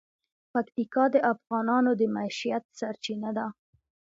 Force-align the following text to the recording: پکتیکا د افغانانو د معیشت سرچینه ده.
پکتیکا 0.53 1.03
د 1.13 1.15
افغانانو 1.33 1.91
د 1.99 2.01
معیشت 2.15 2.63
سرچینه 2.79 3.29
ده. 3.37 3.47